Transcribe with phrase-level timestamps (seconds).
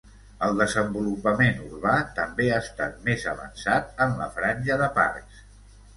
[0.45, 5.45] El desenvolupament urbà també ha estat més avançat en la franja de parcs.